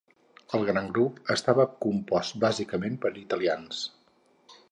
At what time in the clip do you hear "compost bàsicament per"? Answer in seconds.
1.85-3.13